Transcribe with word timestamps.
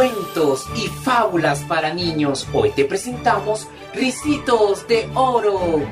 cuentos 0.00 0.66
y 0.74 0.88
fábulas 0.88 1.60
para 1.64 1.92
niños, 1.92 2.48
hoy 2.54 2.70
te 2.70 2.86
presentamos 2.86 3.68
Ricitos 3.92 4.88
de 4.88 5.06
Oro. 5.14 5.86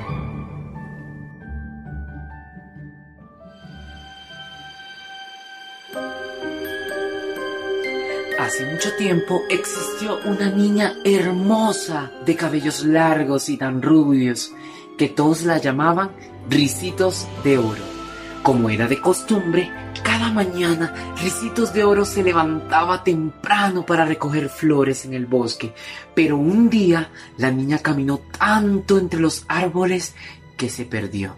Hace 8.39 8.65
mucho 8.71 8.95
tiempo 8.97 9.43
existió 9.47 10.17
una 10.25 10.49
niña 10.49 10.95
hermosa 11.05 12.11
de 12.25 12.35
cabellos 12.35 12.83
largos 12.83 13.47
y 13.47 13.57
tan 13.57 13.79
rubios 13.79 14.51
que 14.97 15.09
todos 15.09 15.43
la 15.43 15.59
llamaban 15.59 16.09
Ricitos 16.49 17.27
de 17.43 17.59
Oro. 17.59 17.98
Como 18.43 18.69
era 18.69 18.87
de 18.87 19.01
costumbre, 19.01 19.71
cada 20.03 20.31
mañana 20.31 21.15
Ricitos 21.21 21.73
de 21.73 21.83
Oro 21.83 22.05
se 22.05 22.23
levantaba 22.23 23.03
temprano 23.03 23.85
para 23.85 24.05
recoger 24.05 24.49
flores 24.49 25.05
en 25.05 25.13
el 25.13 25.25
bosque, 25.25 25.73
pero 26.15 26.37
un 26.37 26.69
día 26.69 27.09
la 27.37 27.51
niña 27.51 27.79
caminó 27.79 28.19
tanto 28.37 28.97
entre 28.97 29.19
los 29.19 29.45
árboles 29.47 30.15
que 30.57 30.69
se 30.69 30.85
perdió. 30.85 31.35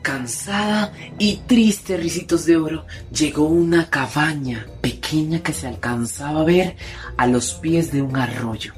Cansada 0.00 0.92
y 1.18 1.42
triste, 1.46 1.96
Ricitos 1.96 2.44
de 2.46 2.56
Oro, 2.56 2.86
llegó 3.12 3.44
una 3.44 3.88
cabaña 3.88 4.66
pequeña 4.80 5.40
que 5.42 5.52
se 5.52 5.68
alcanzaba 5.68 6.40
a 6.40 6.44
ver 6.44 6.76
a 7.16 7.26
los 7.26 7.54
pies 7.54 7.92
de 7.92 8.02
un 8.02 8.16
arroyo. 8.16 8.72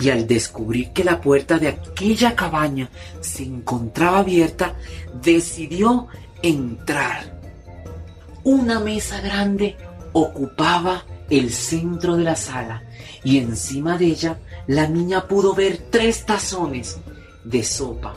Y 0.00 0.10
al 0.10 0.26
descubrir 0.26 0.90
que 0.92 1.04
la 1.04 1.20
puerta 1.20 1.58
de 1.58 1.68
aquella 1.68 2.34
cabaña 2.34 2.88
se 3.20 3.42
encontraba 3.42 4.18
abierta, 4.18 4.74
decidió 5.22 6.08
entrar. 6.42 7.38
Una 8.44 8.80
mesa 8.80 9.20
grande 9.20 9.76
ocupaba 10.12 11.04
el 11.30 11.52
centro 11.52 12.16
de 12.16 12.24
la 12.24 12.36
sala 12.36 12.82
y 13.22 13.38
encima 13.38 13.98
de 13.98 14.06
ella 14.06 14.38
la 14.66 14.86
niña 14.86 15.26
pudo 15.26 15.54
ver 15.54 15.78
tres 15.90 16.24
tazones 16.24 16.98
de 17.44 17.62
sopa, 17.62 18.14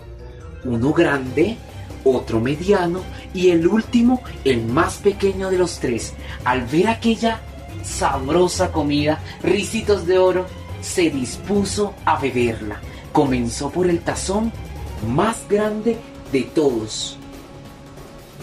uno 0.63 0.93
grande, 0.93 1.57
otro 2.03 2.39
mediano 2.39 3.01
y 3.33 3.49
el 3.49 3.67
último, 3.67 4.21
el 4.43 4.65
más 4.65 4.97
pequeño 4.97 5.49
de 5.49 5.57
los 5.57 5.79
tres. 5.79 6.13
Al 6.45 6.65
ver 6.65 6.87
aquella 6.87 7.41
sabrosa 7.83 8.71
comida, 8.71 9.19
Ricitos 9.43 10.05
de 10.05 10.17
Oro 10.19 10.45
se 10.81 11.09
dispuso 11.09 11.93
a 12.05 12.19
beberla. 12.19 12.81
Comenzó 13.11 13.69
por 13.69 13.89
el 13.89 13.99
tazón 13.99 14.51
más 15.07 15.37
grande 15.49 15.97
de 16.31 16.41
todos. 16.43 17.17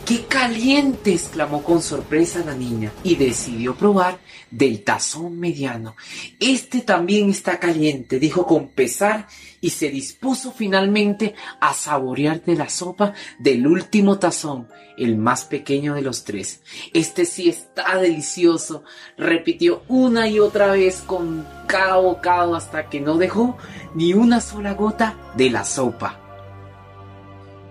¡Qué 0.09 0.25
caliente! 0.25 1.13
exclamó 1.13 1.63
con 1.63 1.83
sorpresa 1.83 2.43
la 2.43 2.55
niña 2.55 2.91
y 3.05 3.17
decidió 3.17 3.75
probar 3.75 4.19
del 4.51 4.83
tazón 4.83 5.39
mediano. 5.39 5.97
Este 6.41 6.81
también 6.81 7.29
está 7.29 7.61
caliente, 7.61 8.19
dijo 8.19 8.47
con 8.47 8.69
pesar 8.69 9.27
y 9.61 9.69
se 9.69 9.91
dispuso 9.91 10.51
finalmente 10.51 11.35
a 11.61 11.75
saborear 11.75 12.43
de 12.43 12.57
la 12.57 12.71
sopa 12.71 13.13
del 13.39 13.67
último 13.67 14.19
tazón, 14.19 14.69
el 14.97 15.19
más 15.19 15.45
pequeño 15.45 15.93
de 15.93 16.01
los 16.01 16.25
tres. 16.25 16.63
Este 16.95 17.27
sí 17.27 17.51
está 17.51 17.99
delicioso, 17.99 18.85
repitió 19.19 19.83
una 19.89 20.27
y 20.27 20.41
otra 20.41 20.69
vez 20.73 21.03
con 21.03 21.47
cada 21.67 21.99
bocado 21.99 22.57
hasta 22.57 22.89
que 22.89 23.03
no 23.03 23.19
dejó 23.19 23.59
ni 23.95 24.15
una 24.15 24.41
sola 24.41 24.73
gota 24.73 25.19
de 25.37 25.51
la 25.51 25.67
sopa. 25.67 26.28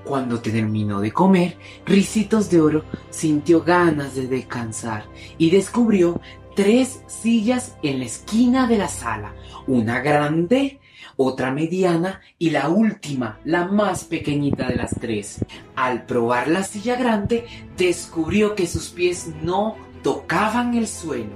Cuando 0.07 0.39
terminó 0.39 1.01
de 1.01 1.11
comer, 1.11 1.57
Ricitos 1.85 2.49
de 2.49 2.61
Oro 2.61 2.85
sintió 3.09 3.61
ganas 3.61 4.15
de 4.15 4.27
descansar 4.27 5.03
y 5.37 5.49
descubrió 5.49 6.21
tres 6.55 7.01
sillas 7.07 7.75
en 7.83 7.99
la 7.99 8.05
esquina 8.05 8.67
de 8.67 8.77
la 8.77 8.87
sala, 8.87 9.35
una 9.67 9.99
grande, 9.99 10.79
otra 11.17 11.51
mediana 11.51 12.21
y 12.39 12.51
la 12.51 12.69
última, 12.69 13.39
la 13.43 13.65
más 13.67 14.05
pequeñita 14.05 14.69
de 14.69 14.75
las 14.75 14.95
tres. 14.97 15.43
Al 15.75 16.05
probar 16.05 16.47
la 16.47 16.63
silla 16.63 16.95
grande, 16.95 17.45
descubrió 17.75 18.55
que 18.55 18.65
sus 18.65 18.87
pies 18.87 19.31
no 19.43 19.75
tocaban 20.03 20.73
el 20.73 20.87
suelo, 20.87 21.35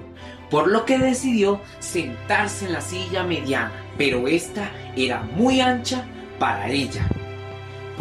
por 0.50 0.67
lo 0.67 0.85
que 0.85 0.97
decidió 0.97 1.59
sentarse 1.79 2.67
en 2.67 2.73
la 2.73 2.81
silla 2.81 3.25
mediana, 3.25 3.73
pero 3.97 4.29
esta 4.29 4.72
era 4.96 5.23
muy 5.23 5.59
ancha 5.59 6.06
para 6.40 6.69
ella. 6.69 7.06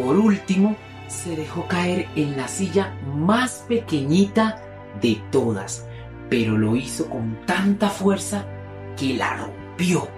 Por 0.02 0.16
último, 0.16 0.76
se 1.08 1.36
dejó 1.36 1.66
caer 1.68 2.08
en 2.16 2.34
la 2.36 2.48
silla 2.48 2.94
más 3.04 3.66
pequeñita 3.68 4.62
de 5.00 5.20
todas, 5.30 5.86
pero 6.30 6.56
lo 6.56 6.74
hizo 6.74 7.10
con 7.10 7.44
tanta 7.44 7.90
fuerza 7.90 8.46
que 8.96 9.14
la 9.14 9.36
rompió. 9.36 10.08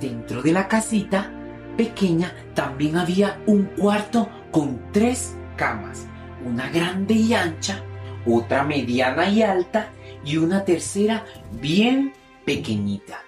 Dentro 0.00 0.42
de 0.42 0.52
la 0.52 0.68
casita 0.68 1.32
pequeña 1.76 2.32
también 2.54 2.96
había 2.96 3.42
un 3.46 3.64
cuarto 3.64 4.28
con 4.52 4.80
tres 4.92 5.36
camas, 5.56 6.06
una 6.46 6.70
grande 6.70 7.14
y 7.14 7.34
ancha, 7.34 7.82
otra 8.24 8.62
mediana 8.62 9.28
y 9.28 9.42
alta 9.42 9.88
y 10.24 10.36
una 10.36 10.64
tercera 10.64 11.24
bien 11.60 12.12
pequeñita. 12.44 13.18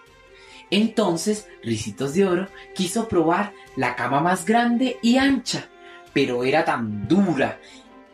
Entonces, 0.71 1.49
Ricitos 1.63 2.15
de 2.15 2.25
Oro 2.25 2.49
quiso 2.73 3.09
probar 3.09 3.53
la 3.77 3.97
cama 3.97 4.21
más 4.21 4.45
grande 4.45 4.99
y 5.03 5.17
ancha, 5.17 5.69
pero 6.15 6.45
era 6.45 6.65
tan 6.65 7.07
dura 7.07 7.59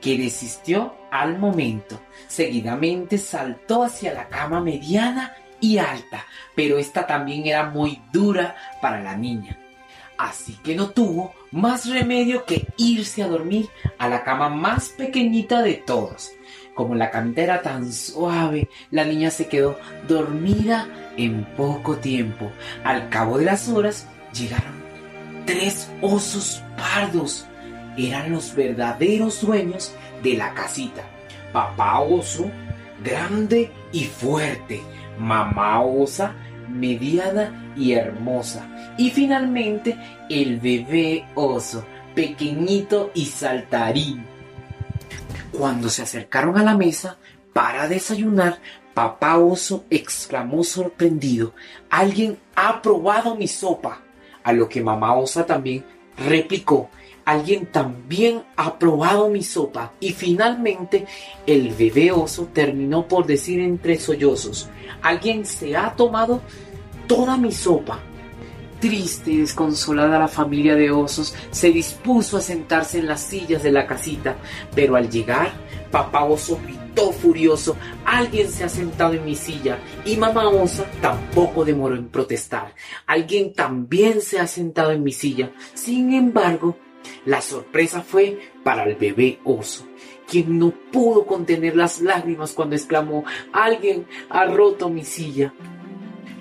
que 0.01 0.19
desistió 0.19 0.97
al 1.13 1.39
momento. 1.39 2.01
Seguidamente 2.27 3.19
saltó 3.19 3.85
hacia 3.85 4.15
la 4.15 4.29
cama 4.29 4.61
mediana 4.61 5.37
y 5.61 5.79
alta, 5.79 6.25
pero 6.57 6.79
esta 6.79 7.07
también 7.07 7.47
era 7.47 7.71
muy 7.71 8.03
dura 8.13 8.57
para 8.81 9.01
la 9.01 9.17
niña. 9.17 9.59
Así 10.17 10.55
que 10.63 10.75
no 10.75 10.91
tuvo 10.91 11.35
más 11.51 11.89
remedio 11.89 12.45
que 12.45 12.67
irse 12.77 13.23
a 13.23 13.29
dormir 13.29 13.69
a 13.99 14.09
la 14.09 14.23
cama 14.23 14.49
más 14.49 14.91
pequeñita 14.91 15.63
de 15.63 15.75
todos. 15.75 16.33
Como 16.75 16.95
la 16.95 17.11
camita 17.11 17.43
era 17.43 17.63
tan 17.63 17.93
suave, 17.93 18.69
la 18.91 19.05
niña 19.05 19.31
se 19.31 19.49
quedó 19.49 19.79
dormida 20.09 20.89
en 21.17 21.45
poco 21.57 21.97
tiempo. 21.97 22.51
Al 22.85 23.09
cabo 23.09 23.39
de 23.39 23.47
las 23.47 23.69
horas 23.69 24.07
llegaron 24.33 24.81
tres 25.47 25.91
osos 26.01 26.63
pardos 26.77 27.47
eran 27.97 28.33
los 28.33 28.55
verdaderos 28.55 29.41
dueños 29.41 29.93
de 30.23 30.35
la 30.35 30.55
casita. 30.55 31.03
Papá 31.53 32.01
oso, 32.01 32.51
grande 33.03 33.71
y 33.93 34.05
fuerte. 34.05 34.81
Mamá 35.19 35.83
osa, 35.83 36.35
mediana 36.69 37.73
y 37.77 37.93
hermosa. 37.93 38.67
Y 38.97 39.11
finalmente 39.11 39.97
el 40.29 40.59
bebé 40.61 41.27
oso, 41.35 41.85
pequeñito 42.15 43.11
y 43.15 43.27
saltarín. 43.27 44.25
Cuando 45.53 45.89
se 45.89 46.03
acercaron 46.03 46.57
a 46.57 46.63
la 46.63 46.77
mesa 46.77 47.19
para 47.53 47.89
desayunar, 47.89 48.59
papá 48.95 49.39
oso 49.39 49.85
exclamó 49.91 50.63
sorprendido, 50.63 51.55
alguien 51.91 52.39
ha 52.55 52.81
probado 52.81 53.35
mi 53.35 53.49
sopa. 53.49 54.03
A 54.43 54.53
lo 54.53 54.69
que 54.69 54.83
mamá 54.83 55.15
osa 55.15 55.45
también 55.45 55.85
replicó, 56.17 56.89
alguien 57.25 57.67
también 57.67 58.43
ha 58.57 58.79
probado 58.79 59.29
mi 59.29 59.43
sopa. 59.43 59.93
Y 60.01 60.13
finalmente 60.13 61.07
el 61.47 61.71
bebé 61.71 62.13
oso 62.13 62.49
terminó 62.53 63.07
por 63.07 63.27
decir 63.27 63.61
entre 63.61 63.99
sollozos, 63.99 64.69
alguien 65.03 65.47
se 65.47 65.77
ha 65.77 65.95
tomado 65.95 66.41
toda 67.07 67.37
mi 67.37 67.53
sopa. 67.53 68.01
Triste 68.81 69.33
y 69.33 69.37
desconsolada 69.39 70.19
la 70.19 70.29
familia 70.29 70.75
de 70.75 70.91
osos 70.91 71.35
se 71.51 71.71
dispuso 71.71 72.39
a 72.39 72.41
sentarse 72.41 72.99
en 72.99 73.09
las 73.09 73.21
sillas 73.21 73.63
de 73.63 73.73
la 73.73 73.87
casita, 73.87 74.37
pero 74.75 74.97
al 74.97 75.11
llegar, 75.11 75.53
papá 75.91 76.25
oso 76.25 76.59
gritó 76.65 77.13
furioso, 77.13 77.77
alguien 78.07 78.51
se 78.51 78.65
ha 78.65 78.71
sentado 78.71 79.13
en 79.13 79.25
mi 79.25 79.35
silla, 79.35 79.79
y 80.07 80.17
mamá 80.17 80.49
osa 80.49 80.87
tampoco 81.03 81.65
demoró 81.65 81.95
en 81.95 82.09
protestar, 82.09 82.75
alguien 83.07 83.53
también 83.53 84.23
se 84.23 84.39
ha 84.39 84.47
sentado 84.47 84.93
en 84.93 85.03
mi 85.03 85.13
silla. 85.13 85.51
Sin 85.75 86.15
embargo, 86.15 86.77
la 87.25 87.41
sorpresa 87.41 88.03
fue 88.03 88.39
para 88.65 88.85
el 88.85 88.97
bebé 88.97 89.41
oso, 89.45 89.87
quien 90.29 90.59
no 90.59 90.73
pudo 90.93 91.27
contener 91.27 91.77
las 91.77 92.01
lágrimas 92.01 92.53
cuando 92.53 92.77
exclamó, 92.77 93.25
alguien 93.53 94.07
ha 94.29 94.47
roto 94.47 94.89
mi 94.89 95.05
silla. 95.05 95.53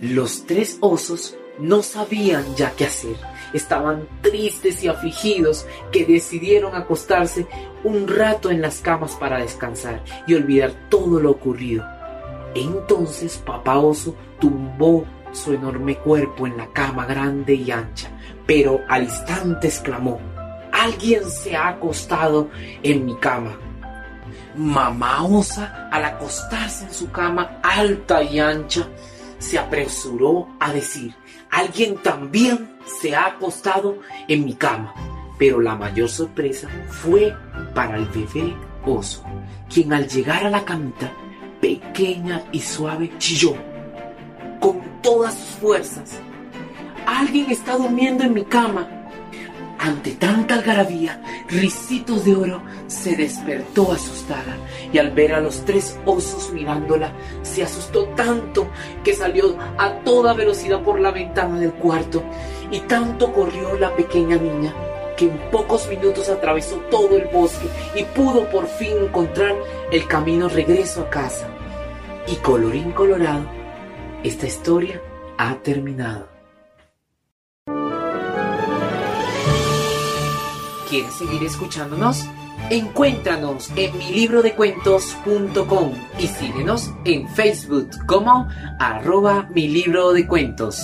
Los 0.02 0.46
tres 0.46 0.78
osos 0.80 1.38
no 1.60 1.84
sabían 1.84 2.56
ya 2.56 2.72
qué 2.72 2.86
hacer. 2.86 3.16
Estaban 3.54 4.08
tristes 4.22 4.84
y 4.84 4.88
afligidos 4.88 5.66
que 5.92 6.06
decidieron 6.06 6.76
acostarse 6.76 7.48
un 7.84 8.08
rato 8.08 8.52
en 8.52 8.62
las 8.62 8.80
camas 8.80 9.16
para 9.16 9.40
descansar 9.40 10.04
y 10.28 10.36
olvidar 10.36 10.72
todo 10.90 11.20
lo 11.20 11.32
ocurrido. 11.32 11.84
Entonces 12.56 13.38
papá 13.38 13.78
oso 13.80 14.16
tumbó 14.40 15.06
su 15.32 15.54
enorme 15.54 15.98
cuerpo 15.98 16.48
en 16.48 16.58
la 16.58 16.72
cama 16.72 17.06
grande 17.06 17.54
y 17.54 17.72
ancha, 17.72 18.10
pero 18.46 18.82
al 18.88 19.04
instante 19.04 19.68
exclamó, 19.68 20.20
alguien 20.80 21.30
se 21.30 21.56
ha 21.56 21.70
acostado 21.70 22.50
en 22.84 23.06
mi 23.06 23.16
cama. 23.16 23.58
Mamá 24.56 25.24
osa, 25.24 25.90
al 25.92 26.06
acostarse 26.06 26.86
en 26.86 26.94
su 26.94 27.12
cama 27.12 27.60
alta 27.64 28.24
y 28.24 28.40
ancha, 28.40 28.88
se 29.38 29.58
apresuró 29.58 30.48
a 30.60 30.72
decir, 30.74 31.14
alguien 31.52 31.98
también 31.98 32.78
se 33.02 33.16
ha 33.16 33.28
acostado 33.28 34.00
en 34.28 34.46
mi 34.46 34.54
cama. 34.54 34.94
Pero 35.38 35.62
la 35.62 35.76
mayor 35.76 36.10
sorpresa 36.10 36.68
fue 36.90 37.34
para 37.74 37.98
el 37.98 38.06
bebé 38.06 38.54
oso, 38.86 39.24
quien 39.74 39.94
al 39.94 40.08
llegar 40.08 40.46
a 40.46 40.50
la 40.50 40.66
camita, 40.66 41.12
pequeña 41.62 42.44
y 42.52 42.60
suave, 42.60 43.12
chilló 43.18 43.56
con 44.60 44.82
todas 45.02 45.34
sus 45.34 45.60
fuerzas. 45.60 46.20
Alguien 47.06 47.50
está 47.50 47.78
durmiendo 47.78 48.24
en 48.24 48.34
mi 48.34 48.44
cama. 48.44 48.99
Ante 49.80 50.12
tanta 50.12 50.56
algarabía, 50.56 51.24
Ricitos 51.48 52.26
de 52.26 52.36
Oro 52.36 52.62
se 52.88 53.16
despertó 53.16 53.94
asustada 53.94 54.58
y 54.92 54.98
al 54.98 55.12
ver 55.12 55.34
a 55.34 55.40
los 55.40 55.64
tres 55.64 55.98
osos 56.06 56.52
mirándola, 56.52 57.14
se 57.44 57.64
asustó 57.64 58.04
tanto 58.10 58.68
que 59.06 59.14
salió 59.14 59.58
a 59.78 60.00
toda 60.04 60.34
velocidad 60.34 60.82
por 60.82 61.00
la 61.00 61.12
ventana 61.12 61.58
del 61.62 61.72
cuarto 61.72 62.22
y 62.70 62.82
tanto 62.82 63.32
corrió 63.32 63.80
la 63.80 63.96
pequeña 63.96 64.36
niña 64.36 64.74
que 65.16 65.26
en 65.26 65.38
pocos 65.50 65.88
minutos 65.88 66.28
atravesó 66.28 66.76
todo 66.92 67.16
el 67.16 67.28
bosque 67.28 67.68
y 67.96 68.04
pudo 68.04 68.50
por 68.50 68.68
fin 68.68 68.98
encontrar 69.06 69.56
el 69.94 70.06
camino 70.08 70.50
regreso 70.50 71.02
a 71.04 71.10
casa. 71.10 71.48
Y 72.28 72.36
colorín 72.36 72.92
colorado, 72.92 73.46
esta 74.24 74.46
historia 74.46 75.02
ha 75.38 75.56
terminado. 75.56 76.39
¿Quieres 80.90 81.14
seguir 81.14 81.44
escuchándonos? 81.44 82.26
Encuéntranos 82.72 83.70
en 83.76 83.96
mi 83.98 84.12
libro 84.12 84.42
de 84.42 84.56
cuentos.com 84.56 85.94
y 86.18 86.28
síguenos 86.28 86.92
en 87.06 87.30
Facebook 87.30 87.90
como 88.08 88.48
arroba 88.80 89.50
mi 89.54 89.68
libro 89.68 90.14
de 90.14 90.26
cuentos. 90.26 90.82